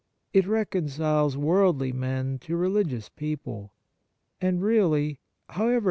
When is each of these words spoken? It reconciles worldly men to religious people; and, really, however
It 0.33 0.47
reconciles 0.47 1.37
worldly 1.37 1.91
men 1.93 2.39
to 2.39 2.55
religious 2.57 3.07
people; 3.09 3.71
and, 4.41 4.59
really, 4.59 5.19
however 5.49 5.79